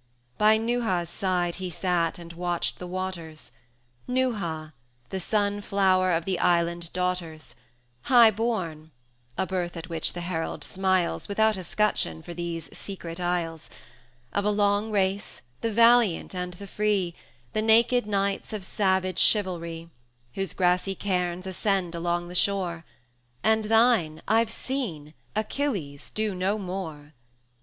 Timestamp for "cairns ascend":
20.94-21.94